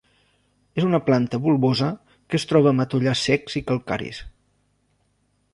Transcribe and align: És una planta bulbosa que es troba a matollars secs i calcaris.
És 0.79 0.87
una 0.87 0.99
planta 1.09 1.39
bulbosa 1.43 1.91
que 2.15 2.39
es 2.41 2.47
troba 2.53 2.73
a 2.73 2.79
matollars 2.81 3.25
secs 3.29 3.59
i 3.63 3.65
calcaris. 3.71 4.27